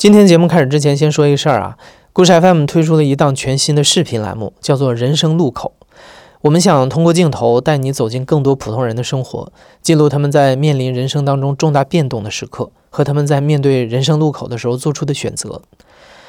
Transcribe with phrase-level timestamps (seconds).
[0.00, 1.76] 今天节目开始之前，先说一个事儿啊。
[2.14, 5.74] 故事 FM 推出了一档全新的视频栏目，叫做《人生路口》。
[6.40, 9.52] 我们想通过镜头带你走进更多普通人的生活，
[9.82, 15.60] 记录他们在面临人生当中重大变动的时刻，和他们在面对人生路口的时候做出的选择。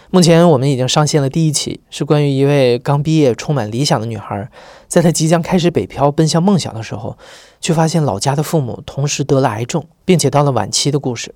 [0.09, 4.49] 目前我们已经上线了第一期，是关于一位刚毕业、充满理想的女孩，
[4.89, 7.17] 在她即将开始北漂奔向梦想的时候，
[7.61, 11.33] 却发现老家的父母同时得了癌症，并且到了晚期的故事。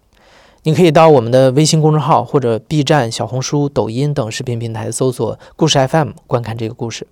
[0.67, 7.05] 你可以到我们的微信公众号或者 B 站、小红书、抖音等视频平台搜索“故事 FM” 观看这个故事。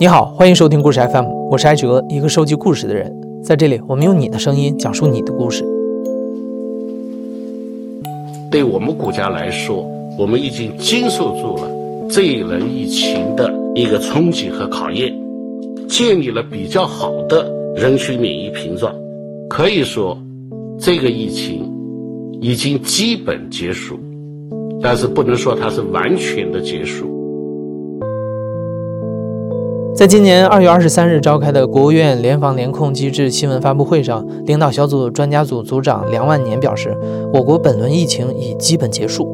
[0.00, 3.16] 你好，欢迎收听故事 FM，我是艾哲，一个收集故事的人。
[3.44, 5.64] 在这里，我们用你的声音讲述你的故事。
[8.50, 11.70] 对我们国家来说，我们已经经受住了
[12.10, 15.16] 这一轮疫情的一个冲击和考验，
[15.88, 17.56] 建立了比较好的。
[17.78, 18.92] 人群免疫屏障，
[19.48, 20.18] 可以说，
[20.80, 21.72] 这个疫情
[22.40, 23.96] 已经基本结束，
[24.82, 27.06] 但是不能说它是完全的结束。
[29.94, 36.96] 在今年二月二十三日召开的国务院联防联控机制新闻发布会上，领导小组专家组组长梁万年表示，
[37.32, 39.28] 我国本轮疫情已基本结束。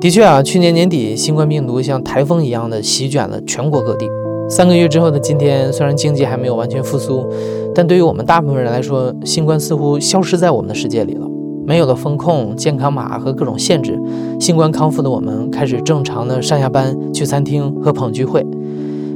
[0.00, 4.08] 的确啊，去年年底，新冠病毒像台风一样的席卷了全国各地。
[4.50, 7.24] 三个月之后的今天，虽然经济还没有完全复苏，
[7.72, 11.26] 但对于我们大部分人来说，新冠似乎消失在我们的世界里了。
[11.64, 13.96] 没有了风控、健康码和各种限制，
[14.40, 18.44] 新冠康复的我们开始正常的上下班、去餐厅和朋友聚会。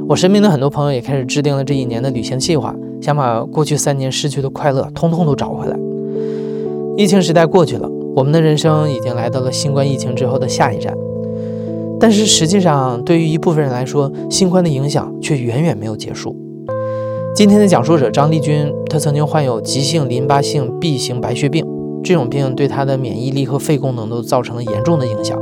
[0.09, 5.77] 我身边的很多朋友也开始制定了这一年的旅行计划，想把过去三年失去的快乐通通都找回来。
[6.97, 10.95] 疫情时代过去了，我们的人生已经来到了新冠疫情之后的下一站。
[12.07, 16.37] 但是实际上，对于一部分人来说，新冠的影响却远远没有结束。
[17.35, 21.65] 今天的讲述者张丽君，她曾经患有急性淋巴性 B 型白血病，
[22.05, 25.39] 这种病对她的免疫力和肺功能都造成了严重的影响。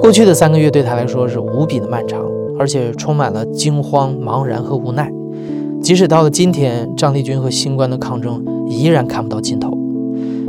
[0.00, 2.24] 过去的三个月对她来说是无比的漫长，
[2.58, 5.12] 而且充满了惊慌、茫然和无奈。
[5.82, 9.70] 即使到了今天，张丽君和新冠的抗争依然看不到尽头。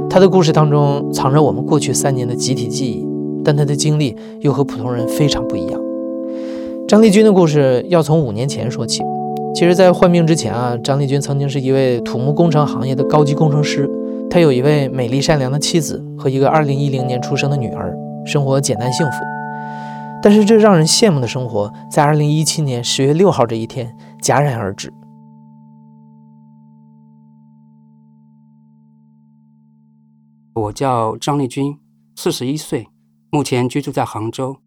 [0.09, 3.05] 她的故事当中藏着我们过去三年的集体记忆。
[3.45, 5.79] 但他的经历又和普通人非常不一样。
[6.87, 9.03] 张丽君的故事要从五年前说起。
[9.53, 13.89] 其实，在患病之前啊，张丽君曾经是一位土木工程行业的高级工程师。
[14.29, 17.95] 她有一位美丽善良的妻子和一个2010年出生的女儿，
[18.25, 19.17] 生活简单幸福。
[20.21, 24.91] 但是，这让人羡慕的生活在2017年10月6号这一天戛然而止。
[30.53, 31.77] 我叫张丽君，
[32.15, 32.87] 四十一岁。
[33.35, 34.61] 目前居住在杭州。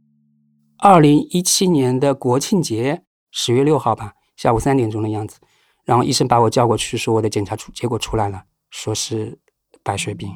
[0.77, 5.39] 二零一七年的国庆节十月六号吧，下午三点钟的样子，
[5.87, 9.39] 然后医生把我叫过去，说我的检查出结果出来了，说是
[9.83, 10.31] 白血病。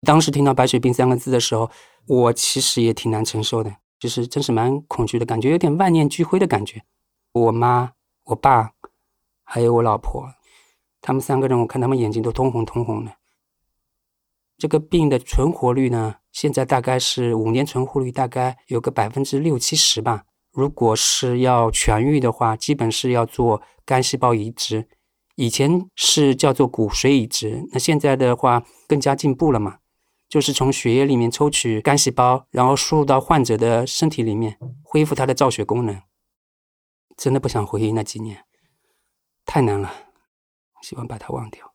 [0.00, 1.70] 当时听到白血病三个字的时候，
[2.08, 6.82] 我其实也挺难承受的，就是真是蛮恐惧的感觉，有点万念俱灰的感觉。
[7.30, 7.92] 我妈、
[8.24, 8.72] 我爸
[9.44, 10.32] 还有我老婆，
[11.00, 13.12] 他们三个人，我看他们眼睛都通红通红的。
[14.58, 16.16] 这个病的存活率呢？
[16.36, 20.24] 现在大概是五年存活率，大概有个百分之六七十吧。
[20.52, 24.86] 如果是要痊愈的话，基本是要做干细胞移植，
[25.36, 29.78] 以前是叫做骨髓移植，那现在的话更加进步了嘛，
[30.28, 36.02] 就是从血液里面抽取干细胞，然后输入到患者的身体里面，恢复他的造血功能。
[37.16, 38.44] 真的不想回忆那几年，
[39.46, 39.90] 太难了，
[40.82, 41.72] 希望把它忘掉。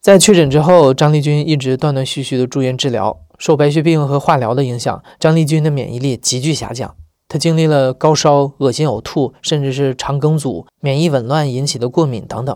[0.00, 3.26] 在确诊之后，张丽君一直断断续续的住院治疗。
[3.40, 6.94] 受白血病和化疗的影响，张丽君的免疫力急剧下降。
[7.26, 12.54] 她经历了高烧、恶心、呕吐，甚至是肠梗阻、免疫紊乱引起的过敏等等。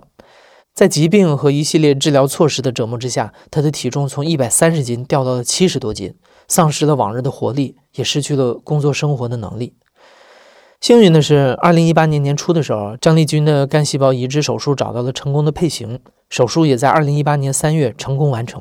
[0.74, 6.14] 在疾病和一系列治疗措施的折磨之下，她的体重从一百三十斤掉到了七十多斤，
[6.48, 9.76] 丧失了往日的活力，也失去了工作生活的能力。
[10.82, 18.60] 幸运的是，二零一八年年初的时候，张丽君的干细胞移植手术找到了成功的配型，手术也在二零一八年三月成功完成。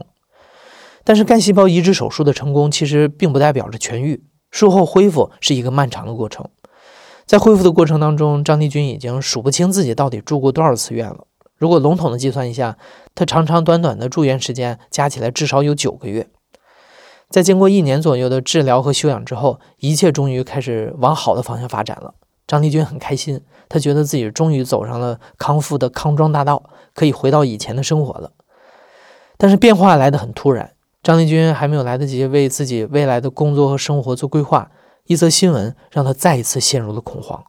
[1.04, 6.50] 但是，干细胞移植手术的成功其实并不代表着痊愈，术后恢复是一个漫长的过程。
[7.26, 11.28] 在恢复的过程当中，张丽君已经数不清自己到底住过多少次院了。
[11.58, 12.78] 如果笼统的计算一下，
[13.16, 16.28] 她长长短短的住院时间加起来至少有九个月。
[17.30, 22.14] 在经过一年左右的治疗和休养之后，一切终于开始往好的方向发展了。
[22.46, 26.64] 张丽君很开心，她觉得自己终于走上了康复的康庄大道，
[26.94, 28.34] 可以回到以前的生活了。
[29.38, 30.73] 但是变化来得很突然，
[31.04, 34.72] 张丽君还没有来得及为自己未来的工作和生活做规划，
[35.04, 37.44] 一则新闻让她再一次陷入了恐慌。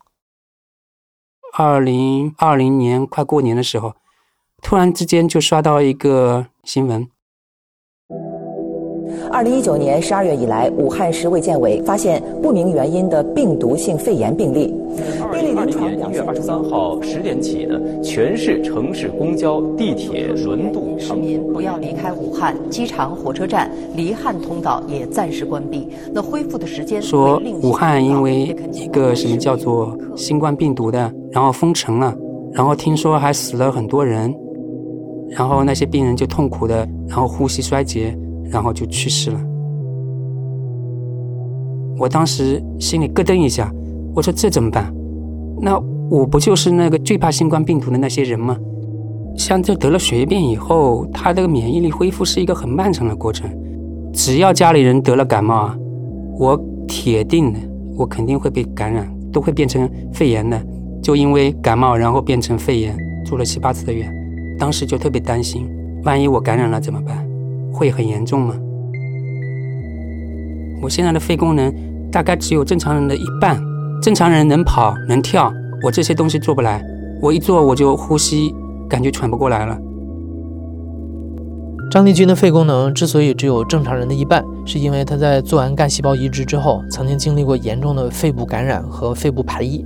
[1.56, 3.94] 二零二零年快过年的时候，
[4.60, 7.08] 突然之间就刷到一个新闻。
[9.30, 14.74] 二零一九年十二月以来，武汉市卫健委发现不明原因的病毒性肺炎病例。
[15.32, 25.88] 二零二零年一月二十三号十点起呢，全市城市公交、地铁、轮渡市民不要离开武汉，机场、火车站离汉通道也暂时关闭。
[26.12, 32.14] 那恢复的时间说武汉因为一个什么叫做新冠病毒的，然后封城了，
[32.52, 34.32] 然后听说还死了很多人，
[35.30, 38.16] 然后那些病人就痛苦的，然后呼吸衰竭。
[38.54, 39.40] 然后就去世了。
[41.98, 43.68] 我当时心里咯噔一下，
[44.14, 44.94] 我说这怎么办？
[45.60, 45.76] 那
[46.08, 48.56] 我不就是那个最怕新冠病毒的那些人吗？
[49.36, 53.50] 像这得了血液病以后，他这个免疫力恢复是一个很漫长的过程。
[54.12, 55.76] 只要家里人得了感冒啊，
[56.38, 56.56] 我
[56.86, 57.58] 铁定的，
[57.96, 60.64] 我肯定会被感染，都会变成肺炎的。
[61.02, 62.96] 就因为感冒，然后变成肺炎，
[63.26, 64.08] 住了七八次的院。
[64.60, 65.68] 当时就特别担心，
[66.04, 67.26] 万一我感染了怎么办？
[67.74, 68.54] 会很严重吗？
[70.80, 71.74] 我现在的肺功能
[72.10, 73.60] 大概只有正常人的一半。
[74.00, 76.84] 正常人能跑能跳，我这些东西做不来。
[77.22, 78.54] 我一做我就呼吸，
[78.88, 79.78] 感觉喘不过来了。
[81.90, 89.84] 张立军的肺功能之所以只有正常人的一半，是因为他在做完干细胞移植之后，曾经经历过严重的肺部感染和肺部排异。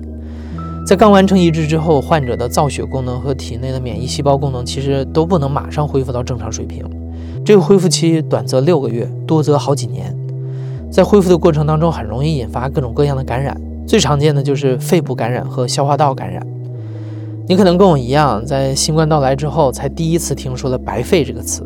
[0.84, 6.84] 在刚完成移植之后，患者的造血功能和体内的免疫细胞功能其实都不能马上恢复到正常水平。
[7.44, 10.14] 这个恢复期短则六个月，多则好几年。
[10.90, 16.46] 在恢复的过程当中，很容易引发各种各样的感染，最常见的就是肺部感染和消化道感染。
[17.46, 21.64] 你可能跟我一样，在新冠到来之后，才第一次听说了“白肺”这个词。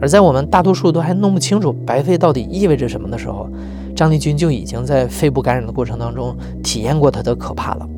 [0.00, 3.48] 而在我们大多数都还弄不清楚“白肺”到底意味着什么的时候，
[3.94, 7.88] 张立军就已经在肺部感染的过程当中体验过它的可怕了。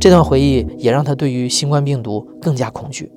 [0.00, 3.10] 这段回忆也让他对于新冠病毒更加恐惧。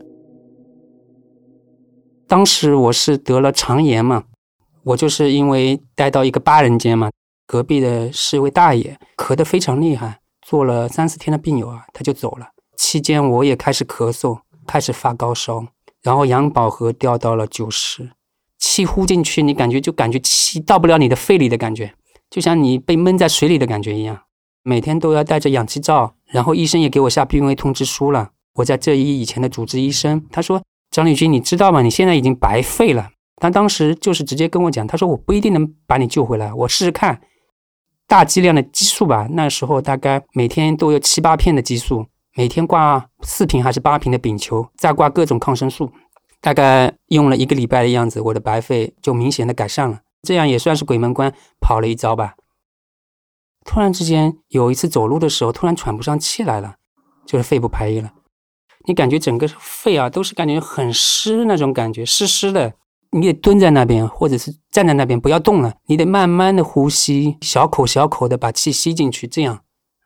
[2.27, 4.23] 当时我是得了肠炎嘛，
[4.83, 7.11] 我就是因为待到一个八人间嘛，
[7.45, 12.47] 隔壁的是一位大爷，咳得非常厉害，做了三四天的病友啊，他就走了。
[12.75, 15.65] 期间我也开始咳嗽，开始发高烧，
[16.01, 18.09] 然后氧饱和掉到了九十，
[18.57, 21.93] 气呼进去，你感觉就感觉气到不了你的肺里的感觉，
[22.29, 24.23] 就像你被闷在水里的感觉一样。
[24.63, 28.31] 每天都要带着氧气罩，然后医生也给我下病危通知书了。
[28.55, 30.63] 我在浙医以前的主治医生，他说。
[30.95, 31.81] 张立军，你知道吗？
[31.81, 33.09] 你现在已经白费了。
[33.35, 37.19] 他当时就是直接跟我讲，他说我不一定能把你救回来，我试试看，
[38.07, 39.27] 大剂量的激素吧。
[39.31, 42.05] 那时候大概每天都有七八片的激素，
[42.37, 45.91] 每天挂四瓶还是八瓶的丙球，再挂各种抗生素，
[46.39, 49.99] 大概用了一个礼拜的样子，我的白肺就明显的改善了。
[50.21, 52.35] 这样也算是鬼门关跑了一遭吧。
[53.65, 56.75] 突然之间有一次走路的时候，突然喘不上气来了，
[57.25, 58.13] 就是肺部排异了。
[58.87, 62.73] 你感觉整个肺啊都是感觉很湿那种感觉，湿湿的。
[63.11, 65.73] 你得蹲在那边，或者是站在那边，不要动了。
[65.85, 69.25] 你得慢慢的呼吸，小口小口的把气吸进去。
[69.25, 69.61] 这样，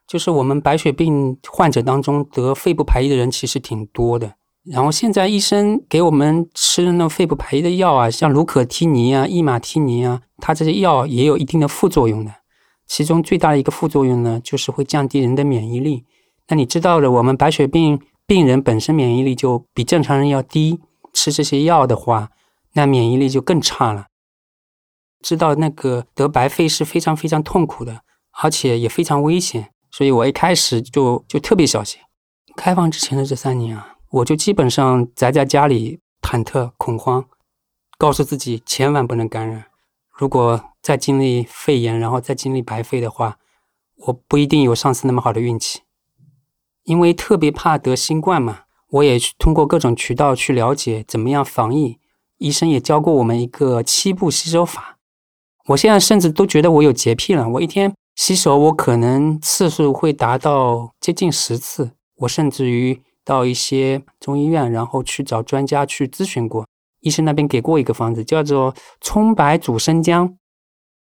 [0.06, 4.34] 就是我们白血病患者当中得肺部排异的人其实挺多的。
[4.62, 12.32] 然后现在医生给我们吃的那肺部排异的药啊，像卢可替尼啊、伊马替尼啊，它这些药也有一定的副作用的。
[12.86, 16.04] 其中最大的一个副作用呢，就是会降低人的免疫力。
[16.48, 17.98] 那你知道了，我们白血病。
[18.30, 20.78] 病人本身免疫力就比正常人要低，
[21.12, 22.30] 吃这些药的话，
[22.74, 24.06] 那免疫力就更差了。
[25.20, 28.02] 知道那个得白肺是非常非常痛苦的，
[28.40, 32.00] 而且也非常危险，所以我一开始就就特别小心。
[32.54, 37.24] 开放之前的这三年啊，我就基本上宅在家里，忐忑恐慌，
[37.98, 39.64] 告诉自己千万不能感染。
[40.12, 43.38] 如果再经历肺炎，然后再经历白肺的话，
[44.06, 45.80] 我不一定有上次那么好的运气。
[46.90, 52.00] 因为特别怕得新冠嘛，我也通过各种渠道去了解怎么样防疫。
[52.38, 54.98] 医生也教过我们一个七步洗手法。
[55.66, 61.92] 我现在甚至都觉得我有洁癖了，我一天洗手，我可能次数会达到接近十次。
[62.16, 66.66] 我甚至于到一些中医院，然后去找专家去咨询过，
[67.02, 70.36] 医生那边给过一个方子，叫做葱白煮生姜。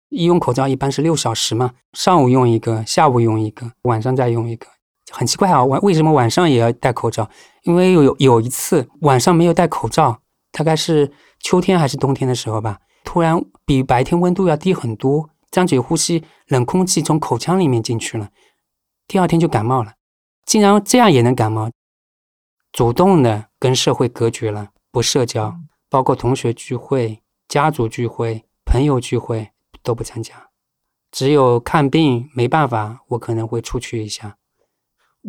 [0.09, 4.65] 医用口罩一般是六小时嘛，上午用一个，下午用一个，晚上再用一个。
[5.11, 7.29] 很奇怪啊，晚为什么晚上也要戴口罩？
[7.63, 10.21] 因为有有一次晚上没有戴口罩，
[10.51, 18.29] 大概是秋天还是冬天的时候吧，突然比白天温度要低很多，张嘴呼吸，冷空气从口腔里面进去了，
[19.07, 19.93] 第二天就感冒了。
[20.45, 21.69] 竟然这样也能感冒？
[22.71, 25.55] 主动的跟社会隔绝了，不社交，
[25.89, 29.49] 包括同学聚会、家族聚会、朋友聚会
[29.81, 30.49] 都不参加，
[31.11, 34.37] 只有看病没办法，我可能会出去一下。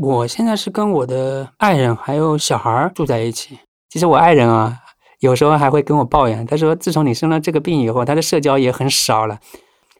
[0.01, 4.79] 我现在是跟我的爱人还有小孩住在一起，其实我爱人啊，
[5.19, 9.41] 有时候还会跟我抱怨，他说自从你生了这个病以后，他的社交也很少了。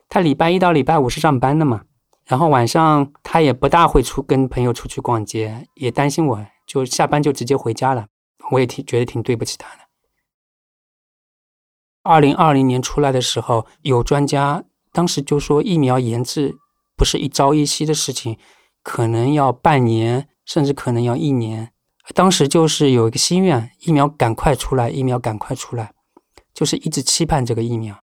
[0.09, 1.83] 他礼拜一到礼拜五是上班的嘛，
[2.27, 8.07] 然后晚上他也不大会出跟朋友出去逛街，也担心我，就下班就直接回家了。
[8.53, 9.81] 我也挺觉得挺对不起他的。
[12.05, 14.63] 二零二零年出来的时候，有专家
[14.93, 16.55] 当时就说疫苗研制
[16.97, 18.39] 不是一朝一夕的事情，
[18.89, 21.73] 可能要半年，甚至可能要一年。
[22.15, 25.93] 当时就是有一个心愿，疫苗赶快出来，疫苗赶快出来，
[26.55, 27.99] 就是一直期盼这个疫苗。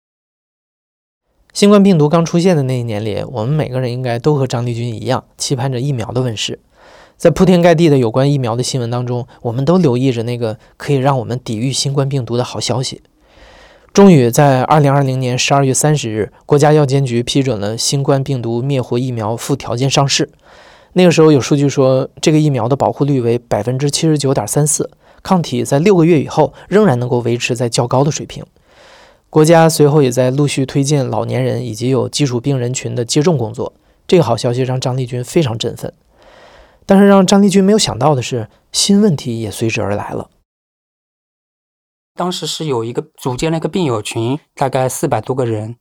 [1.54, 6.60] 新冠病毒刚出现的那一年里，我们每个人应该都和张立军一样，期盼着疫苗的问世。
[7.16, 13.02] 在铺天盖地的有关疫苗的新闻当中，我们都留意着那个可以让我们抵御新冠病毒的好消息。
[13.94, 20.30] 终于在二零二零年十二月三十日，国家药监局批准了新冠病毒灭活疫苗附条件上市。
[20.94, 24.90] 那个时候有数据说，这个疫苗的保护率为百分之七十九点三四，
[25.22, 28.44] 抗体在六个月以后仍然能够维持在较高的水平。
[29.28, 33.72] 国家随后也在陆续推进老年人以及有基础病人群的接种工作。
[34.06, 35.92] 这个好消息让张立军非常振奋。
[36.86, 40.30] 但是让张立军没有想到的是，新问题也随之而来了。
[42.14, 45.74] 当时是有一个组建了一个病友群，大概四百多个人。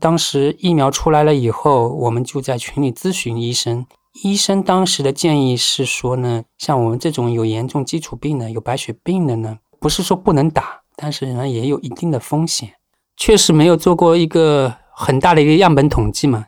[0.00, 3.86] 当时疫苗出来了以后，我们就在群里咨询医生。
[4.12, 12.74] 医生当时的建议是说呢，像我们这种有严重基础病的、有白血病的呢，不是说不能打，但是呢也有一定的风险。
[13.16, 16.46] 确实没有做过一个很大的一个样本统计嘛。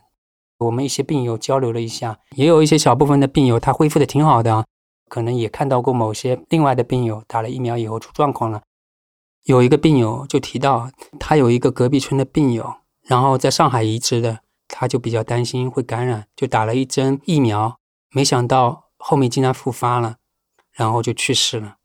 [0.57, 4.65] 我们一些病友交流了一下，也有一些小部分的病友他恢复的挺好的，
[5.09, 8.61] 可能也看到过某些另外的病友打了疫苗以后出状况了。
[9.43, 17.79] 有一个病友就提到，他有一个隔壁村的病友，然后在上海移植的，他就比较担心会感染，就打了一针疫苗，
[18.09, 20.17] 没想到后面竟然复发了，
[20.71, 21.77] 然后就去世了。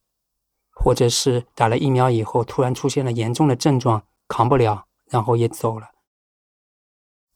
[0.73, 5.89] 或者是打了疫苗以后突然出现了严重的症状，扛不了，然后也走了。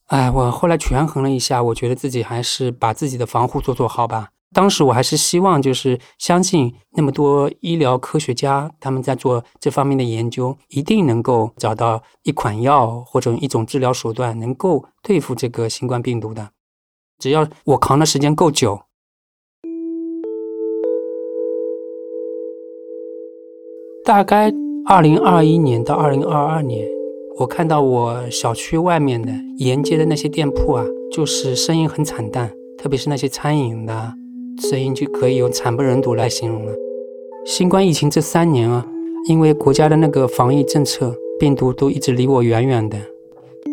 [0.07, 4.31] 哎，我后来权衡了一下，我觉得自己还是把自己的防护做做好吧。
[4.55, 16.51] 当时我还是希望，就是相信那么多医疗科学家他们在做这方面的研究，一定能够找到一款药或者一种治疗手段，能够对付这个新冠病毒的。
[17.19, 18.79] 只要我扛的时间够久，
[24.05, 24.53] 大概
[24.85, 26.87] 二零二一年到二零二二年。
[27.39, 34.13] 我看到我小区外面的沿街的那些店铺啊，就是生意很惨淡，特别是那些餐饮的
[34.57, 36.73] 声音，就可以用惨不忍睹来形容了。
[37.45, 38.87] 新冠疫情这三年啊，
[39.27, 42.97] 因为国家的那个防疫政策，病毒都一直离我远远的。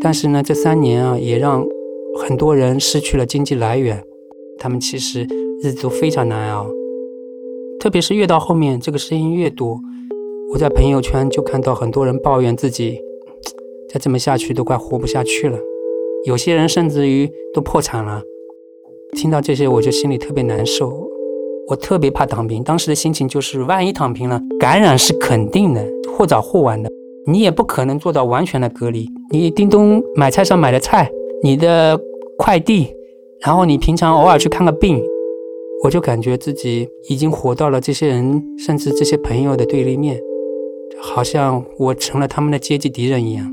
[0.01, 1.65] 但是呢，这三年啊，也让
[2.19, 4.03] 很多人失去了经济来源，
[4.59, 5.27] 他们其实
[5.63, 6.67] 日子都非常难熬。
[7.79, 9.81] 特别是越到后面，这个声音越多，
[10.53, 12.99] 我在朋友圈就看到很多人抱怨自己。
[13.89, 15.59] 再这么下去都快活不下去了，
[16.25, 18.23] 有些人甚至于都破产了。
[19.17, 21.07] 听到这些我就心里特别难受，
[21.69, 22.63] 我特别怕躺平。
[22.63, 26.91] 当时的心情就是，万一躺平了，感染是肯定的，或早或晚的。
[27.27, 29.07] 你也不可能做到完全的隔离。
[29.31, 31.11] 你叮咚买菜上买的菜，
[31.43, 32.01] 你的
[32.39, 32.89] 快递，
[33.41, 35.01] 然后你平常偶尔去看个病，
[35.85, 40.19] 我就感觉自己已经活到了这些人甚至这些朋友的对立面，
[40.99, 43.47] 好像我成了他们的阶级敌人一样。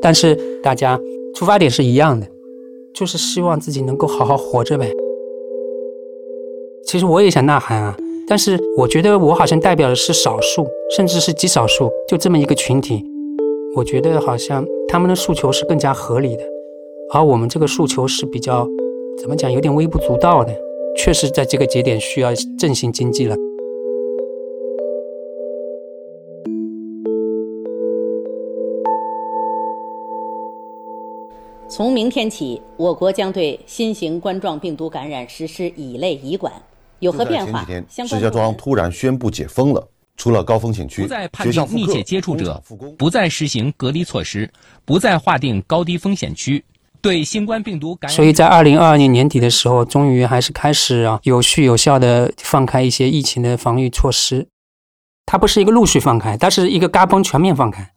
[0.00, 0.98] 但是大家
[1.34, 2.26] 出发点是一样的，
[2.94, 4.90] 就是希望自己能够好好活着呗。
[6.84, 10.66] 其实我也想呐喊啊，但是我觉得我好像代表的是少数，
[10.96, 13.04] 甚至是极少数，就这么一个群体。
[13.76, 16.42] 我觉得好像他们的诉求是更加合理的，
[17.12, 18.66] 而我们这个诉求是比较
[19.20, 20.52] 怎么讲，有点微不足道的。
[20.96, 23.36] 确实在这个节点需要振兴经济了。
[31.70, 36.52] 从明天起，我国将对新型冠状病毒感染实施乙类乙管，
[36.98, 37.64] 有何变化？
[37.64, 42.60] 前几天，石家庄突然宣布解封了，除了高风险区，不再判定密切接触者，
[42.98, 44.50] 不再实行隔离措施，
[44.84, 46.64] 不再划定高低风险区，
[47.00, 48.16] 对新冠病毒感染。
[48.16, 54.48] 所以在二零二二年年底的时候，终于还是开始啊，有序有效的放开一些疫情的防御措施。
[55.24, 57.92] 它不是一个陆续放开，它是一个嘎嘣全面放开。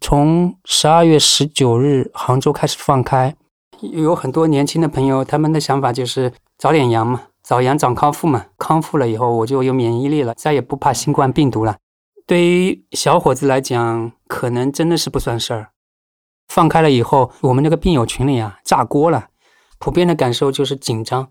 [0.00, 3.34] 从十二月十九日杭州开始放开，
[3.80, 11.76] 有很多年轻的朋友，他们的想法就是早点阳嘛，早阳早康复嘛，康复了以后我就有免疫力了，再也不怕新冠病毒了。
[12.26, 15.70] 对于小伙子来讲，可能真的是不算事儿。
[16.48, 19.28] 放开了以后，我们那个病友群里啊，炸锅了，
[19.78, 21.28] 普遍的感受就是紧张、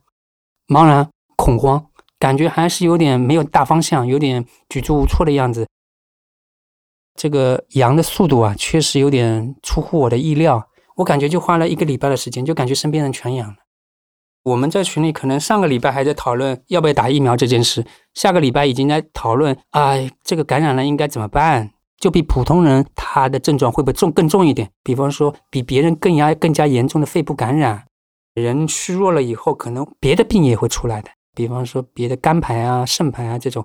[0.67, 1.85] 茫然、恐慌，
[2.19, 5.67] 感觉还是有点没有大方向，有点举足无措的样子。
[7.15, 10.69] 这个阳的速度啊，确实有点出乎我的意料。
[10.95, 13.55] 我感觉就花了一个礼拜的时间，就感觉身边人全阳了。
[14.43, 21.71] 我们在群里可能上个礼拜还在讨论要不要打疫苗这件事，下个礼拜已经在讨论，哎，这个感染了应该怎么办？
[21.97, 24.69] 就比普通人他的症状会不会重更重一点？
[24.83, 27.85] 比方说比别人更加更加严重的肺部感染，
[28.33, 31.09] 人虚弱了以后，可能别的病也会出来的。
[31.33, 33.63] 比方说别的肝排啊、肾排啊这种。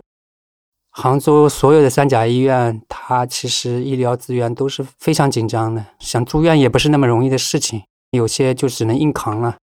[0.90, 9.57] 杭州所有的三甲医院，它其实医疗资源都是非常紧张的，想住院也不是那么容易的事情，有些就只能硬扛了。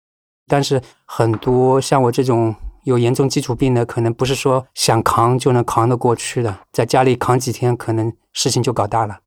[0.46, 9.20] 但是很多像我这种有严重基础病的，可能不是说想扛就能扛得过去的，在家里扛几天，可能事情就搞大了。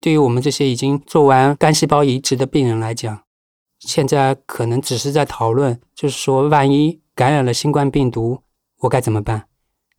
[0.00, 3.22] 对于我们这些已经做完干细胞移植的病人来讲，
[3.80, 8.42] 现在可能只是在讨论，就是说万一感染了新冠病毒，
[8.80, 9.46] 我该怎么办？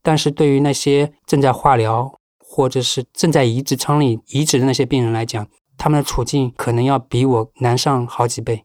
[0.04, 8.64] 但是对于那些正在化疗或者是正在移植舱里移植的那些病人来讲，他们的处境可能要比我难上好几倍。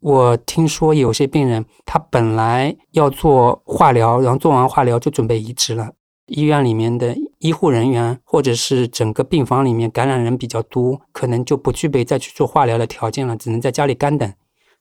[0.00, 5.92] 我听说有些病人，他本来要做化疗，然后做完化疗就准备移植了。
[6.26, 14.30] 医院里面的医护人员或者是整个病房里面感染人比较多，可能就不具备再去做化疗的条件了，只能在家里干等。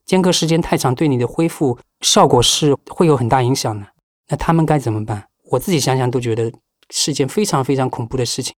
[0.06, 3.88] 间隔时间太长，对你的恢复效果是会有很大影响的。
[4.28, 5.28] 那他们该怎么办？
[5.54, 6.52] 我自己想想都觉得
[6.90, 8.56] 是件非常非常恐怖的事情。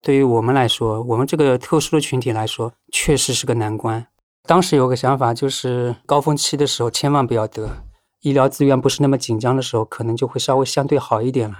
[0.00, 4.06] 对于我们来说，我们这个特殊的群体来说，确实是个难关。
[4.44, 7.84] 当时有个想法，就是高峰期的时候千万不要得，
[8.20, 11.56] 医疗资源不是那么紧张的时候，可能就会稍微相对好一点了。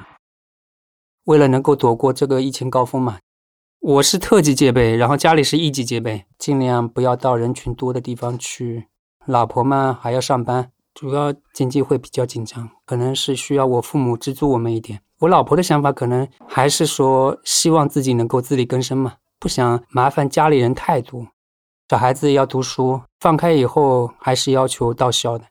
[1.25, 3.21] 为了能够躲过这个疫情高峰嘛，
[3.81, 8.89] 我是特级戒备，然后家里是一级戒备，尽量不要到人群多的地方去。
[9.27, 15.01] 老婆嘛还要上班，主要经济会比较紧张，可能是需要我父母资助我们一点。
[15.21, 21.29] 我老婆的想法可能还是说，希望自己能够自力更生嘛，不想麻烦家里人太多。
[21.89, 25.45] 小孩子要读书，放开以后还是要求到校的。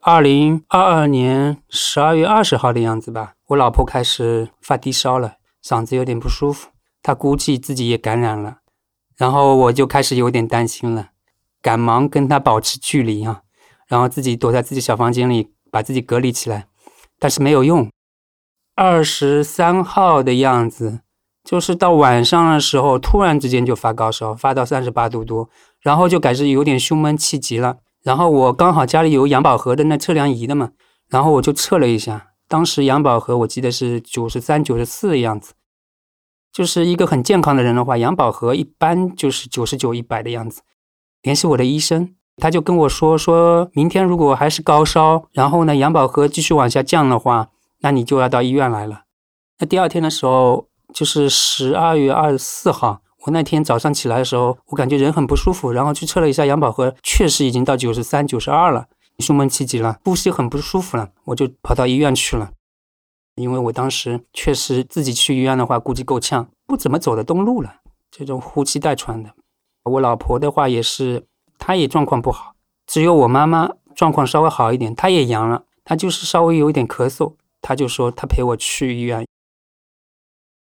[0.00, 6.70] 二零二二年十二月二十号的样子吧，我老婆开始发低烧了，嗓子有点不舒服，
[7.02, 8.58] 她估计自己也感染了，
[9.16, 11.10] 然后我就开始有点担心了，
[11.60, 13.42] 赶忙跟她保持距离啊，
[13.92, 16.66] 然后自己躲在自己小房间里把自己隔离起来，
[17.18, 17.90] 但是没有用。
[18.74, 21.00] 二十三号的样子。
[21.44, 25.50] 就是到晚上的时候，突然之间就发高烧，发到三十八度多，
[25.80, 27.80] 然后就开始有点胸闷气急了。
[28.02, 30.70] 然后我刚好家里有氧宝和的那测量仪的嘛，
[31.10, 35.52] 然后我就测了一下，当时氧宝和我记得是九十三、九十四的样子。
[36.50, 40.62] 就是一个很健康的人的话，氧宝和一般就是九十九、一百的样子。
[41.22, 47.48] 联系我的医生，他就跟我说，说明天如果还是高烧，然后呢杨宝和继续往下降的话，
[47.80, 49.02] 那你就要到医院来了。
[49.58, 50.68] 那第二天的时候。
[50.94, 58.88] 就是十二月二十四号，我那天早上起来的时候，我感觉人很不舒服，然后去测了一下杨宝和，确实已经到九十三、九十二了，
[59.20, 62.50] 胸闷气急了，呼吸很不舒服了，我就跑到医院去了。
[63.36, 67.76] 因为我当时确实自己去医院的话，估计够呛，不怎么走得动路了，
[68.10, 69.30] 这种呼气带喘的。
[69.84, 71.24] 我老婆的话也是，
[71.58, 72.54] 她也状况不好，
[72.86, 79.26] 只有我妈妈状况稍微好一点，她也阳了，她就是稍微有一点咳嗽，她就说她陪我去医院。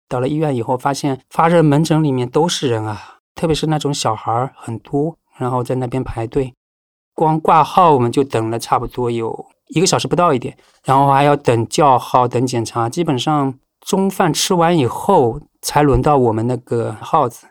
[0.09, 6.53] 到了医院以后，发现发热门诊里面都是人啊，特别是那种小孩很多，然后在那边排队，
[7.15, 17.47] 光挂号我们就等了差不多有一个小时不到一点，然后还要等叫号、等检查，基本上中饭吃完以后才轮到我们那个号子。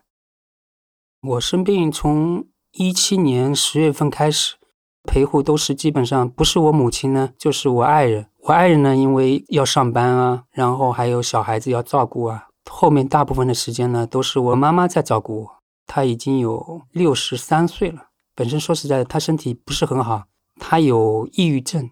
[1.22, 4.56] 我生病从一七年十月份开始，
[5.02, 8.26] 陪护都是基本上不是我母亲呢，就是我爱人。
[8.44, 12.48] 我爱人呢，因为要上班啊，然后还有小孩子要照顾啊。
[12.70, 15.50] 后面大部分的时间呢，都是我妈妈在照顾我。
[15.86, 20.24] 她已经有六十三岁了，本身说实在的，她身体不是很好，
[20.58, 21.90] 她有抑郁症，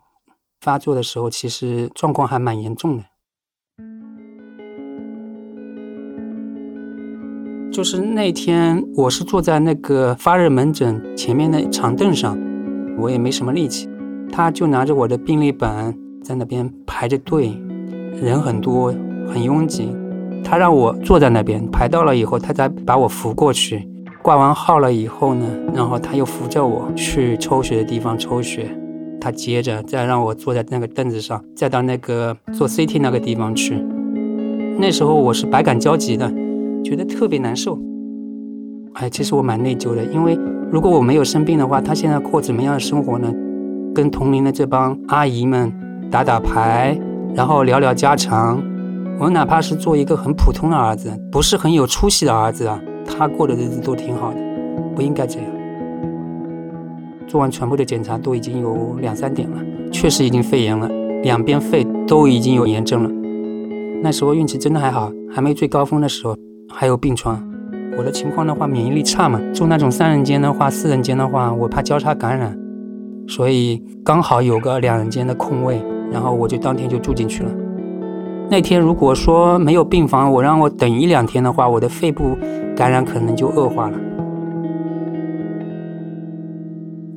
[0.63, 3.05] 发作的时候其实状况还蛮严重的。
[7.73, 12.37] 就是那天，我是坐在那个发热门诊前面的长凳上，
[12.99, 13.89] 我也没什么力气，
[14.33, 17.57] 他就拿着我的病历本在那边排着队，
[18.21, 18.93] 人很多，
[19.33, 19.97] 很拥挤。
[20.43, 23.89] 他让我坐在那边排到了以后，他才把我扶过去。
[24.21, 28.69] 挂完号了以后呢，然后他又扶着我去抽血的地方抽血。
[29.21, 33.81] 他接着再让我坐在那个凳子上，再到那个做 CT 那个地方去。
[34.79, 36.31] 那时候我是百感交集的，
[36.83, 37.79] 觉得特别难受。
[38.95, 40.39] 哎，其实我蛮内疚的，因为
[40.71, 43.33] 如果我没有生病的话，他现在过怎么样的生活呢？
[43.95, 45.73] 跟同龄的这帮阿姨们
[46.11, 46.99] 打打牌，
[47.35, 48.63] 然后聊聊家常。
[49.19, 54.41] 我哪怕是做一个很普通的儿子，不是很有出息的儿子啊，他过的日子都挺好的，
[54.95, 55.49] 不应该这样。
[57.29, 59.59] 做完全部的检查都已经有两三点了，
[59.93, 60.89] 确实已经肺炎了，
[61.23, 63.11] 两边肺都已经有炎症了。
[64.03, 66.35] 那时候运气真的还好，还没最高峰的时候
[66.73, 67.43] 还有病床。
[67.99, 72.57] 我的情况的话，免疫力差嘛，住那种三人间的话，四人间的话，我怕交叉感染，
[73.29, 77.51] 所以刚好有个两人间的空位，然后我就当天就住进去了。
[78.49, 82.37] 那天如果说没有病房，我让我等一两天的话，我的肺部
[82.77, 83.99] 感染可能就恶化了。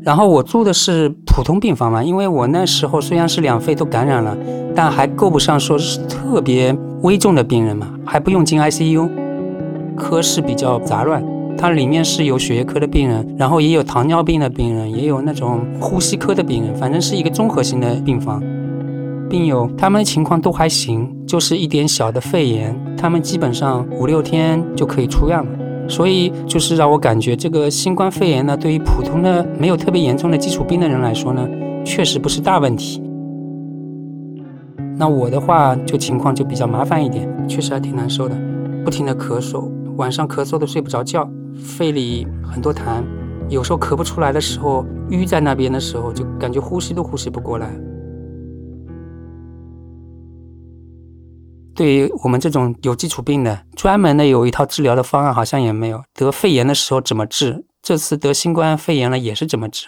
[0.02, 4.36] 然后我住的是普通病房嘛，因为我那时候虽然是两肺都感染了，
[4.76, 9.23] 但还够不上说是特别危重的病人嘛，还不用进 ICU。
[9.98, 11.24] 科室比较杂乱，
[11.58, 18.42] 它里面是有血液科的病人，然后也有糖尿病的病人，也有那种呼吸科的病人，反正是一个综合性的病房。
[19.30, 25.48] 病友他们的情况都还行，就是一点小的肺炎，他们基本上五六天就可以出院了。
[25.88, 31.46] 所以就是让我感觉这个新冠肺炎呢，对于普通的没有特别严重的基础病的人来说呢，
[31.84, 33.02] 确实不是大问题。
[34.96, 38.38] 那我的话就情况就比较麻烦一点，确实还挺难受的，
[38.86, 43.04] 不停的咳嗽，晚上咳嗽的睡不着觉，肺里很多痰，
[43.50, 47.70] 有时候咳不出来的时候，淤在那边的时候，就感觉呼吸都呼吸不过来。
[51.76, 56.04] 对于我们这种有基础病的，专门的有一套治疗的方案好像也没有。
[56.14, 57.66] 得肺炎的时候怎么治？
[57.82, 59.88] 这次得新冠肺炎了也是怎么治？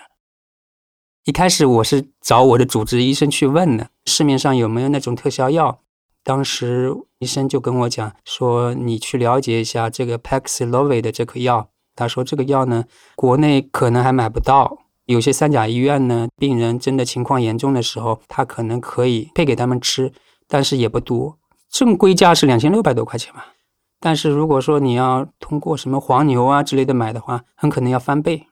[1.26, 5.80] 一开始我是找我的主治医生去问的，市面上有没有那种特效药？
[6.26, 11.70] 当时医生就跟我讲说，你去了解一下这个 Paxlovid 的这颗药。
[11.96, 12.86] 他说这个药呢，
[13.16, 20.12] 国内可能还买不到，有些三甲医院呢，病人真的情况严重的时候，他可能可以配给他们吃，
[20.48, 21.38] 但是也不多。
[21.70, 23.54] 正规价是两千六百多块钱吧，
[24.00, 28.48] 但是如果说你要通过什么黄牛啊之类的买的话，很可能要翻倍。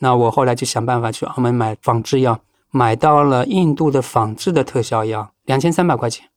[0.00, 6.28] 那我后来就想办法去澳门买仿制药，买到了印度的仿制的特效药，两千三百块钱。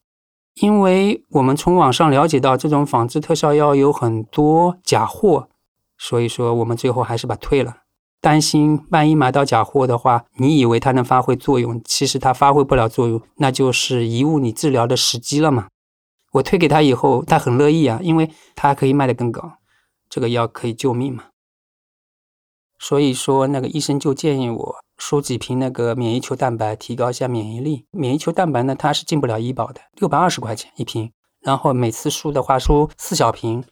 [0.56, 5.50] 因为我们从网上了解到这种仿制特效药有很多假货，
[5.98, 7.78] 所以说我们最后还是把退了。
[8.22, 15.68] 担心万一买到假货的话，你以为它能发挥作用，其实它发挥不了作用，那就是贻误你治疗的时机了嘛。
[16.32, 19.60] 我推给他以后，他很乐意啊，因为他可以卖得更高，
[20.10, 21.26] 这个药可以救命嘛。
[22.80, 27.86] 所以说，那个医生就建议我输几瓶那个免疫球蛋白，提高一下免疫力。
[27.92, 33.64] 免疫球蛋白呢，它是进不了医保的，六百二十块钱一瓶，然后每次输的话输四小瓶，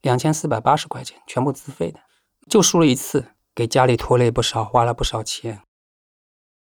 [0.00, 2.00] 两千四百八十块钱，全部自费的，
[2.48, 5.60] 就输了一次，给家里拖累不少，花了不少钱。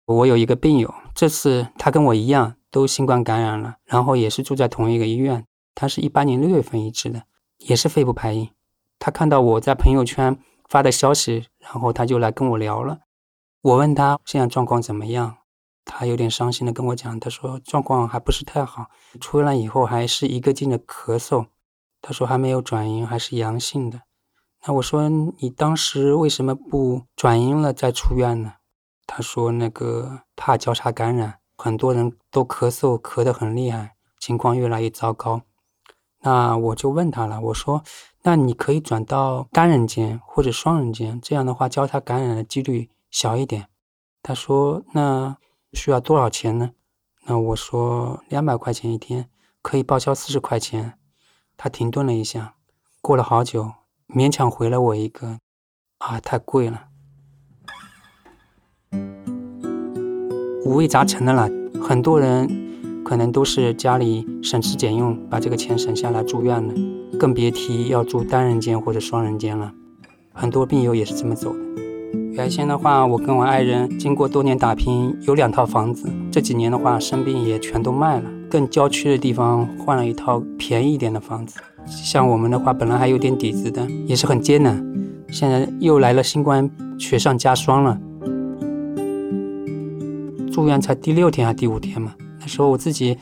[0.06, 2.56] 我有一个病友，这次他跟我一样。
[2.72, 5.46] 都新冠感染了，然后也是住在同一个医院。
[5.74, 7.24] 他是一八年六月份移植的，
[7.58, 8.48] 也是肺部排异。
[8.98, 10.38] 他看到我在朋友圈
[10.70, 13.00] 发的消息，然后他就来跟我聊了。
[13.62, 15.36] 我问他现在状况怎么样，
[15.84, 21.46] 他有点伤心的跟我讲，他说状况还不是太好，出院了以后还是一个劲的咳嗽。
[22.00, 24.02] 他说还没有转阴，还是阳性的。
[24.66, 28.54] 那我说你当时为什么不转阴了再出院呢？
[29.06, 31.38] 他说那个怕交叉感染。
[31.56, 35.42] 很多人都咳嗽，咳得很厉害，情况越来越糟糕。
[36.22, 37.84] 那我就问他了，我说
[38.22, 43.68] ：“那你可以转到单人间或者双人间，这样的话交叉感染的几率小一点。”
[44.20, 45.36] 他说：“那
[45.72, 46.72] 需要多少钱呢？”
[47.26, 49.28] 那我说：“两百块钱一天，
[49.62, 50.98] 可以报销四十块钱。”
[51.56, 52.56] 他停顿了一下，
[53.00, 53.70] 过了好久，
[54.08, 55.38] 勉强回了我一个
[55.98, 56.88] ：“啊，太贵了。”
[60.64, 61.48] 五味杂陈的了，
[61.80, 66.74] 很多人可能都是家里省吃俭用把这个钱省下来住院了，
[67.18, 69.72] 更别提要住单人间或者双人间了。
[70.32, 71.81] 很多病友也是这么走的。
[72.32, 76.08] 原先的话，我跟我爱人经过多年打拼，有两套房子。
[76.30, 81.60] 这几年的话，生病也全都卖了，更郊区的地方换了一套便宜一点的房子。
[81.84, 84.82] 像我们的话，本来还有点底子的，也是很艰难。
[85.28, 88.00] 现在又来了新冠，雪上加霜了。
[90.50, 92.14] 住院才第六天还第五天嘛？
[92.40, 93.18] 那时候我自己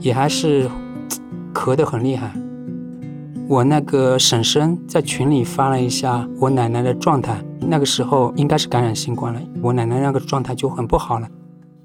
[0.00, 0.68] 也还是
[1.54, 2.32] 咳得很厉害。
[3.48, 9.40] 我那个婶婶在群里发了一下我奶奶的状态，那个时候应该是感染新冠了。
[9.62, 11.28] 我奶奶那个状态就很不好了，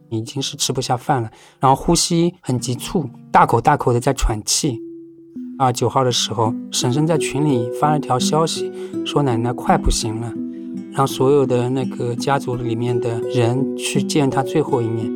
[0.09, 4.81] 已经是吃不下饭了，然后呼吸很急促，大口大口的在喘气。
[5.57, 8.71] 二九号的时候，婶婶在群里发了条消息，
[9.05, 10.33] 说奶奶快不行了。
[10.91, 15.11] 让所有的那个家族里面的人去见她最后一面。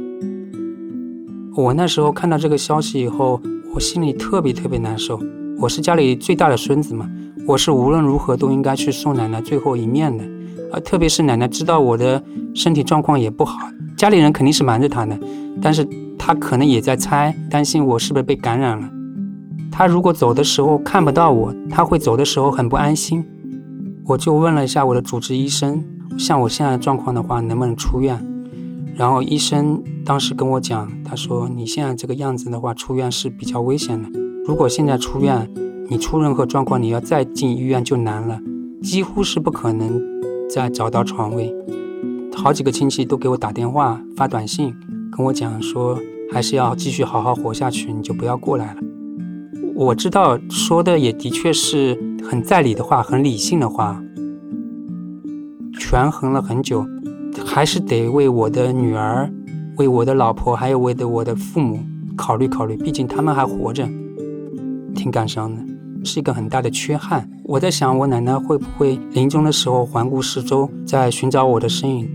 [1.55, 3.41] 我那时候看到这个消息以后，
[3.73, 5.19] 我心里特别特别难受。
[5.57, 7.09] 我是家里最大的孙子嘛，
[7.47, 10.23] 我是无论如何都应该去送奶奶最后一面的。
[10.71, 12.21] 啊，特别是奶奶知道我的
[12.53, 15.17] 身体状况也不好，家里人肯定是瞒着她的，
[15.61, 18.89] 但是她可能也在猜，担心我是不是被感染了。
[19.71, 23.25] 她如果走的时候看不到我，她会走的时候很不安心。
[24.05, 25.83] 我就问了一下我的主治医生，
[26.17, 28.19] 像我现在的状况的话，能不能出院？
[28.95, 34.09] 然后医生当时跟我讲，他说你现在这个样子的话，出院是比较危险的。
[34.45, 35.47] 如果现在出院，
[35.87, 38.39] 你出任何状况，你要再进医院就难了，
[38.81, 40.01] 几乎是不可能
[40.49, 41.53] 再找到床位。
[42.35, 44.73] 好几个亲戚都给我打电话、发短信，
[45.11, 45.99] 跟我讲说，
[46.31, 48.81] 还是要继续好好活下去，你就不要过来了。
[49.75, 54.01] 我知道说的也的确是很在理的话，很理性的话，
[55.77, 56.85] 权衡了很久。
[57.45, 59.31] 还是得为我的女儿、
[59.77, 61.79] 为我的老婆，还有为的我的父母
[62.17, 63.87] 考虑考虑，毕竟他们还活着，
[64.95, 65.61] 挺感伤的，
[66.03, 67.29] 是一个很大的缺憾。
[67.49, 72.07] 我在想，我奶奶会不会临终的时候环顾四周，在寻找我的身影？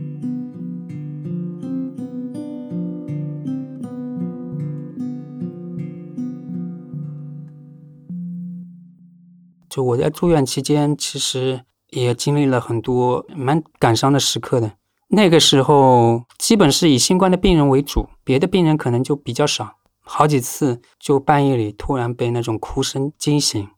[9.68, 14.75] 就我在住院期间，其实也经历了很多蛮感伤的时刻的。
[15.09, 19.79] 那个时候基本是以新冠的病人为主，别的病人可能就比较少。
[20.01, 23.68] 好几次就半夜里突然被那种哭声惊醒，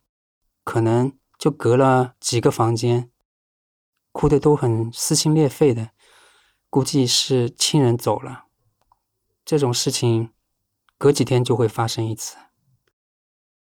[0.62, 1.10] 可能
[1.46, 3.08] 就隔了几个房间，
[4.10, 5.90] 哭的都很撕心裂肺的，
[6.68, 8.46] 估计是亲人走了。
[9.44, 10.32] 这种事情
[10.98, 12.36] 隔几天就会发生一次。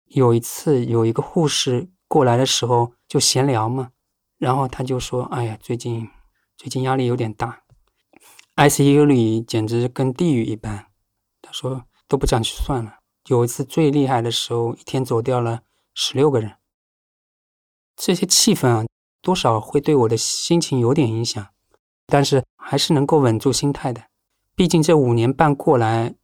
[0.05, 3.93] 有一次有一个护士过来的时候就闲聊嘛，
[4.37, 6.07] 然后他就说：“哎呀，最近。”
[6.55, 7.63] 最近压力有点大
[8.57, 10.85] ，ICU 里简直跟地狱一般。
[11.41, 12.99] 他说都不想去算了。
[13.25, 15.63] 有一次最厉害的时候，一天走掉了
[15.95, 16.60] 十六个人。
[18.03, 18.85] 这些气氛啊，
[19.21, 21.45] 多少会对我的心情有点影响，
[22.07, 24.01] 但是还是能够稳住心态的。
[24.55, 26.15] 毕竟这五年半过来，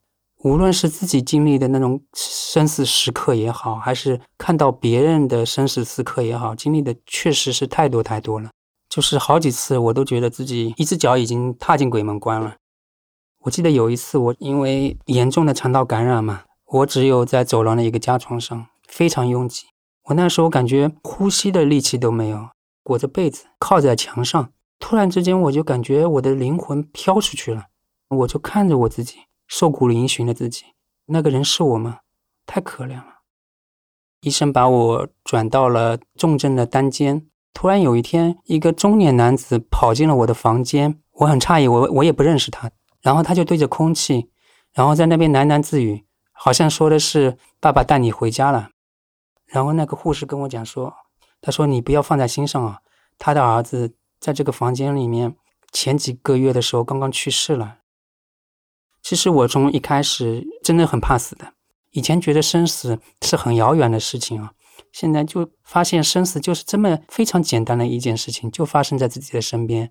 [0.42, 8.50] 无论是自己经历的那种生死时刻也好，还是看到别人的生死时刻也好，经历的确实是太多太多了。
[8.88, 12.56] 就是好几次，我都觉得自己一只脚已经踏进鬼门关了。
[13.42, 19.66] 我记得有一次，我因为严重的肠道感染嘛，我只有在走廊的一个加床上，非常拥挤。
[20.08, 22.48] 我那时候感觉呼吸的力气都没有，
[22.82, 24.52] 裹着被子靠在墙上。
[24.78, 27.64] 突然之间，我就感觉我的灵魂飘出去了。
[28.08, 30.64] 我就看着我自己瘦骨嶙峋的自己，
[31.06, 31.98] 那个人是我吗？
[32.46, 33.18] 太可怜了。
[34.22, 37.26] 医生把我转到了重症的单间。
[37.52, 42.70] 突然有一天，一个中年男子跑进了我的房间，我很诧异，我我也不认识他。
[43.02, 44.30] 然后他就对着空气，
[44.72, 48.70] 然后在那边喃喃自语，好像说的是“爸爸带你回家了”。
[49.48, 50.94] 然后那个护士跟我讲说
[51.40, 52.80] ：“他说你不要放在心上啊，
[53.18, 55.34] 他的儿子在这个房间里面
[55.72, 57.78] 前几个月的时候刚刚去世了。”
[59.02, 61.54] 其实我从一开始真的很怕死的，
[61.92, 64.52] 以前觉得生死是很遥远的事情啊。
[64.92, 69.90] 现在就发现生死就是这么非常简单的一件事情，就发生在自己的身边。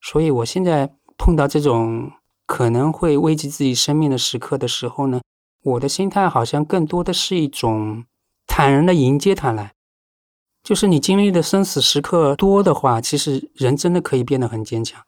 [0.00, 2.10] 所以我现在碰到这种
[2.46, 5.20] 可能会危及自己生命的时刻的时候呢，
[5.62, 8.04] 我的心态好像更多的是一种
[8.50, 9.74] 坦然的迎接它来。
[10.64, 15.00] 就是你经历的生死时刻多的话，其实人真的可以变得很坚强。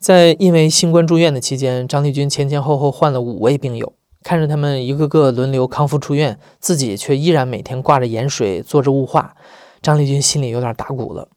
[0.00, 3.94] 在因为新冠住院的期间，张立军前前后后换了五位病友。
[4.24, 9.34] 看着他们一个个轮流康复出院，自己却依然每天挂着盐水做着雾化，
[9.80, 11.28] 张立军心里有点打鼓了。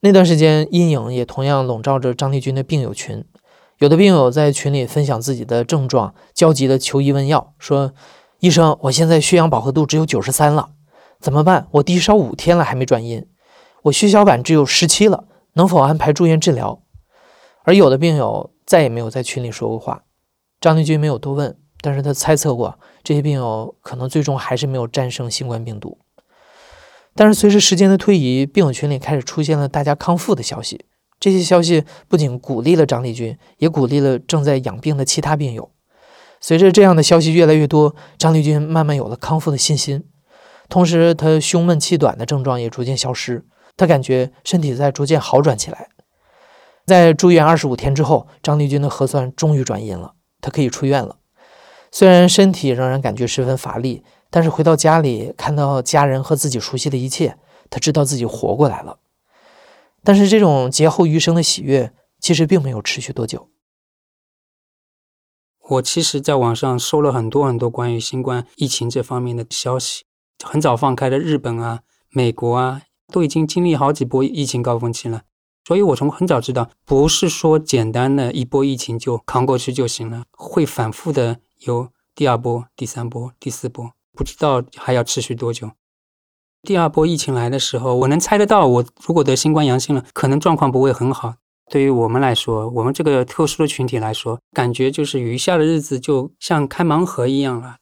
[0.00, 3.24] 那段时间，阴影也同样笼罩着张立军的病友群。
[3.78, 7.92] 有的病友在群里分享自己的症状，焦急地求医问药，说
[8.40, 10.70] ：“医生，我现在血氧饱和度只有九十三了，
[11.20, 11.68] 怎么办？
[11.72, 13.26] 我低烧五天了还没转阴，
[13.84, 16.82] 我血小板只有十七了，能否安排住院治疗？”
[17.64, 20.04] 而有的病友再也没有在群里说过话，
[20.60, 21.56] 张立军没有多问。
[21.82, 25.98] 但是他猜测过，这些病友可能最终还是没有战胜新冠病毒。
[27.14, 30.86] 但是随着时间的推移，病友群里开始出现了大家康复的消息。
[31.20, 35.70] 这些消息不仅鼓励了张立军，也鼓励了正在养病的其他病友。
[36.40, 40.04] 随着这样的消息越来越多，张立军慢慢有了康复的信心。
[40.68, 43.44] 同时，他胸闷气短的症状也逐渐消失，
[43.76, 45.88] 他感觉身体在逐渐好转起来。
[46.84, 51.16] 在住院二十五天之后，张立军的核酸终于转阴了，他可以出院了。
[51.90, 57.38] 虽然身体仍然感觉十分乏力，但是回到家里看到家人和自己熟悉的一切，
[57.70, 58.98] 他知道自己活过来了。
[60.04, 63.48] 但是这种劫后余生的喜悦，其实并没有持续多久。
[65.68, 70.04] 我其实在网上搜了很多很多关于新冠疫情这方面的消息，
[70.44, 75.22] 很早放开的日本啊、美国啊，都已经经历好几波疫情高峰期了。
[75.64, 85.72] 所以我从很早知道，不是说简单的一波疫情就扛过去就行了，会反复的有第二波、第三波、第四波，不知道还要持续多久。
[86.62, 91.34] 第二波疫情来的时候，我能猜得到，我如果得新冠阳性了，可能状况不会很好。
[91.68, 97.76] 对于我们来说，我们这个特殊的群体来说，感觉就是余下的日子就像开盲盒一样了。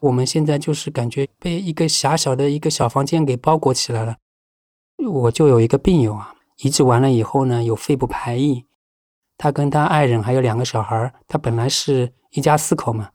[0.00, 4.16] 我们现在就是感觉被一个狭小的一个小房间给包裹起来了。
[5.08, 8.64] 我就有一个病友啊，移植完了以后呢，有肺部排异。
[9.38, 13.10] 他跟他爱人还有两个小孩，他本来是一家四口嘛。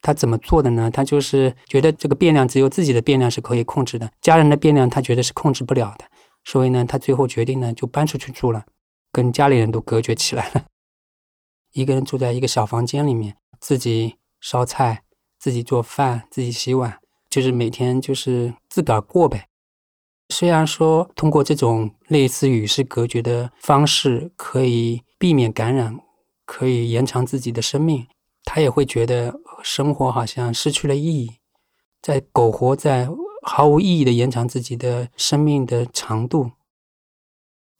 [0.00, 0.90] 他怎么做的呢？
[0.90, 6.04] 他就是觉得这个变量只有自己的变量是可以控制的，家人的变量他觉得是控制不了的。
[6.44, 8.64] 所以呢，他最后决定呢，就搬出去住了。
[9.12, 10.66] 跟家里人都隔绝起来了，
[11.72, 15.02] 一个人住在一个小房间里面，自己烧菜，
[15.38, 19.48] 自己做饭，自己洗碗，就是每天就是自个儿过呗。
[20.28, 25.98] 虽然说通过这种类似与世隔绝的方式可以避免感染，
[26.44, 28.06] 可以延长自己的生命，
[28.44, 31.32] 他也会觉得生活好像失去了意义，
[32.00, 33.08] 在苟活在
[33.42, 36.52] 毫无意义的延长自己的生命的长度。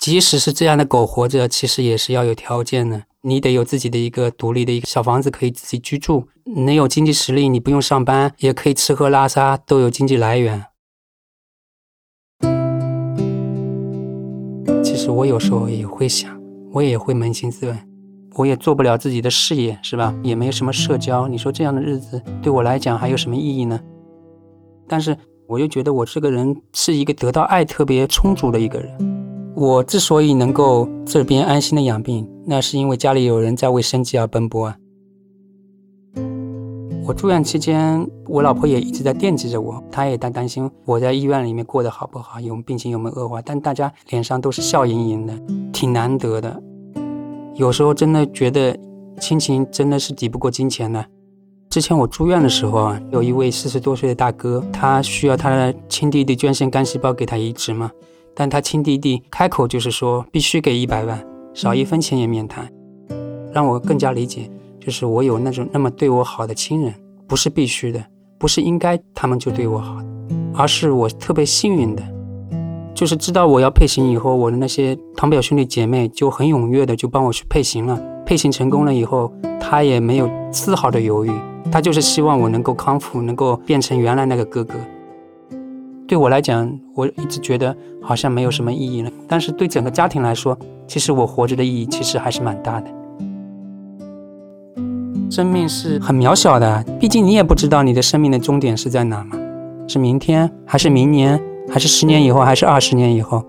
[0.00, 3.02] 即使是这样的狗活着，其实也是要有条件的。
[3.20, 6.26] 你得有自己的一个独立的一个小房子，可以自己居住。
[6.56, 10.64] 能有经济实力，你不用上班，也可以吃喝拉撒都有经济来源。
[14.82, 16.40] 其实我有时候也会想，
[16.72, 17.78] 我也会扪心自问，
[18.36, 20.14] 我也做不了自己的事业，是吧？
[20.22, 21.28] 也没有什么社交。
[21.28, 23.78] 你说这样的日子对我来讲还有什么意义呢？
[24.88, 25.14] 但是
[25.46, 29.19] 我又觉得我这个人是一个得到爱特别充足的一个人。
[29.54, 34.76] 我之所以能够这边安心的养病，那是因为家里有人在为生计而奔波啊。
[37.04, 43.42] 我住院期间，我老婆也一直在惦记着我，她也在担心我在医院里面过得好不好，有病情有没有恶化。
[43.42, 45.34] 但大家脸上都是笑盈盈的，
[45.72, 46.62] 挺难得的。
[47.56, 48.78] 有时候真的觉得
[49.18, 51.04] 亲情真的是抵不过金钱的。
[51.68, 57.90] 之前我住院的时候啊，有一位四十多岁的大哥，他需要他的亲弟弟捐献干细胞给他移植嘛。
[58.34, 62.70] 但他亲弟弟开口就是说必须给一百万，少一分钱也免谈，
[63.52, 66.94] 让我更加理解，就是我有那种那么对我好的亲人，
[67.26, 68.04] 不是必须的，
[68.38, 69.96] 不是应该他们就对我好，
[70.54, 72.02] 而是我特别幸运的，
[72.94, 81.30] 就是知道我要配型以后，我的那些堂表兄弟姐妹就很踊跃的就帮我去配型了，配型成功了以后，他也没有丝毫的犹豫，
[81.70, 84.74] 他就是希望我能够康复，能够变成原来那个哥哥。
[86.10, 89.10] 对我来讲，我一直觉得好像没有什么意义了。
[89.28, 92.88] 但是对整个家庭来说，其实我活着的意义其实还是蛮大的。
[95.30, 99.38] 生命是很渺小的，毕竟你也不知道你的生命的终点是在哪嘛？
[99.86, 103.44] 是明天，还是明年，还是十年以后，还是二十年以后？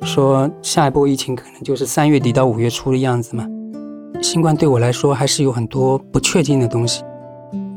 [0.00, 3.46] 说下一波疫情可能就是三月底到五月初的样子嘛？
[4.22, 7.04] 新冠对我来说还是有很多不确定的东西。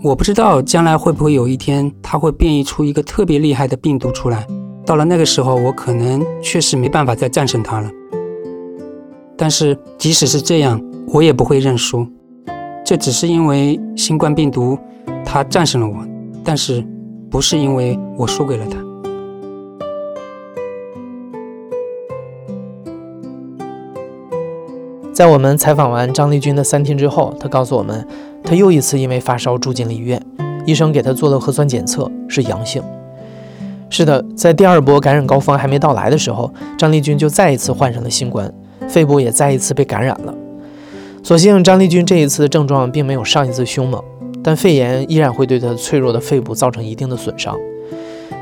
[0.04, 4.46] 我不知道将来会不会有一天，它会变异出一个特别厉害的病毒出来。
[4.86, 7.90] 到了那个时候，我可能确实没办法再战胜它了。
[9.36, 12.08] 但是即使是这样，我也不会认输。
[12.86, 14.78] 这只是因为新冠病毒
[15.26, 16.06] 它战胜了我，
[16.44, 16.86] 但是
[17.30, 18.87] 不是因为我输给了它。
[25.18, 28.08] 在我们采访完张丽君的三天之后，她告诉我们。
[28.44, 30.22] 她又一次因为发烧住进了医院，
[30.64, 32.84] 医生给她做了核酸检测，是阳性。
[33.90, 38.54] 是的，在第二波感染高峰还没到来的时候，张丽君就再一次患上了新冠，
[38.88, 40.32] 肺部也再一次被感染了。
[41.24, 44.00] 所幸张丽君这一次的症状并没有上一次凶猛，
[44.44, 47.58] 但肺炎依然会对她脆弱的肺部造成一定的损伤。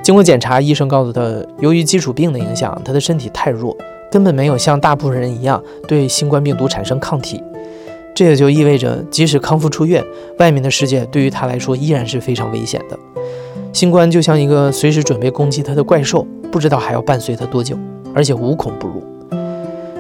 [0.04, 1.22] 经过检查，医生告诉她，
[1.62, 3.74] 由于基础病的影响，她的身体太弱，
[4.16, 7.44] 根本没有像大部分人一样对新冠病毒产生抗体。
[8.16, 10.02] 这也就意味着，即使康复出院，
[10.40, 12.98] 外面的世界对于他来说依然是非常危险的。
[13.74, 17.78] 新冠就像一个随时准备攻击他的怪兽，不知道还要伴随他多久，
[18.14, 19.04] 而且无孔不入。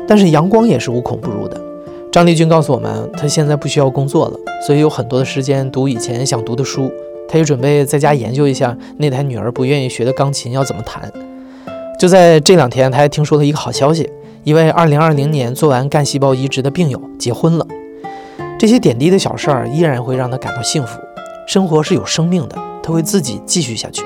[0.08, 1.62] 但是阳光也是无孔不入的。
[2.10, 6.90] 张丽君告诉我们，他现在不需要工作了，所以有很多的时间读以前想读的书。
[7.28, 11.12] 他也准备在家研究一下那台女儿不愿意学的钢琴要怎么弹。
[11.98, 14.10] 就在这两天，他还听说了一个好消息：
[14.44, 17.66] 一位2020年做完干细胞移植的病友结婚了。
[18.60, 21.00] 这些点滴的小事儿依然会让他感到幸福。
[21.48, 24.04] 生活是有生命的，他会自己继续下去。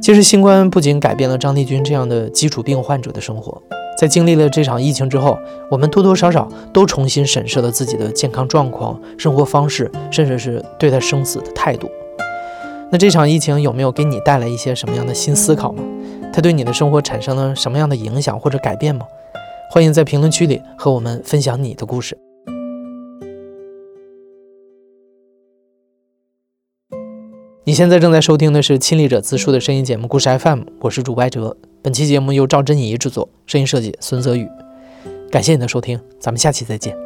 [0.00, 3.60] 其实，新冠不仅改变了张丽君这样的基础病患者的生活，
[3.98, 5.38] 在经历了这场疫情之后，
[5.70, 11.88] 我们多多少少都重新审视了自己的健康状况、生活方式，甚至是对待生死的态度。
[12.94, 15.82] 那这场疫情有没有给你带来一些什么样的新思考吗？
[16.32, 19.04] 它对你的生活产生了什么样的影响或者改变吗？
[19.68, 22.16] 欢迎在评论区里和我们分享你的故事。
[27.64, 31.56] 你现在正在收听的是亲历者自述的声音节目《故事 FM》，我是主播哲。
[31.82, 34.48] 本期节目由赵真怡制作，声音设计孙泽宇。
[35.32, 37.03] 感谢你的收听，咱们下期再见。